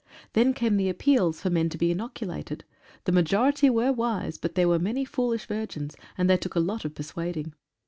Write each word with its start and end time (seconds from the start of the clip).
Then 0.33 0.55
came 0.55 0.77
the 0.77 0.89
appeals 0.89 1.39
for 1.41 1.51
men 1.51 1.69
to 1.69 1.77
be 1.77 1.91
inoculated. 1.91 2.63
The 3.03 3.11
majority 3.11 3.69
were 3.69 3.93
wise, 3.93 4.39
but 4.39 4.55
there 4.55 4.67
were 4.67 4.79
many 4.79 5.05
foolish 5.05 5.45
virgins, 5.45 5.95
and 6.17 6.27
they 6.27 6.37
took 6.37 6.55
a 6.55 6.59
lot 6.59 6.85
of 6.85 6.95
persuading. 6.95 7.53